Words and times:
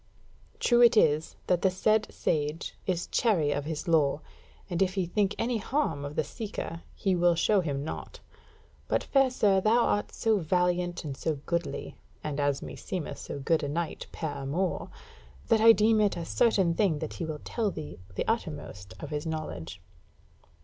True 0.59 0.81
it 0.81 0.97
is 0.97 1.35
that 1.45 1.61
the 1.61 1.69
said 1.69 2.11
sage 2.11 2.73
is 2.87 3.05
chary 3.11 3.51
of 3.51 3.65
his 3.65 3.87
lore, 3.87 4.21
and 4.67 4.81
if 4.81 4.95
he 4.95 5.05
think 5.05 5.35
any 5.37 5.57
harm 5.59 6.03
of 6.03 6.15
the 6.15 6.23
seeker, 6.23 6.81
he 6.95 7.15
will 7.15 7.35
show 7.35 7.61
him 7.61 7.83
naught; 7.83 8.19
but, 8.87 9.03
fair 9.03 9.29
sir, 9.29 9.61
thou 9.61 9.81
art 9.83 10.11
so 10.11 10.39
valiant 10.39 11.03
and 11.05 11.15
so 11.15 11.35
goodly, 11.45 11.97
and 12.23 12.39
as 12.39 12.63
meseemeth 12.63 13.19
so 13.19 13.37
good 13.37 13.61
a 13.61 13.69
knight 13.69 14.07
per 14.11 14.31
amours, 14.33 14.89
that 15.49 15.61
I 15.61 15.71
deem 15.71 16.01
it 16.01 16.17
a 16.17 16.25
certain 16.25 16.73
thing 16.73 16.97
that 16.97 17.13
he 17.13 17.25
will 17.25 17.41
tell 17.43 17.69
thee 17.69 17.99
the 18.15 18.27
uttermost 18.27 18.95
of 18.99 19.11
his 19.11 19.27
knowledge." 19.27 19.81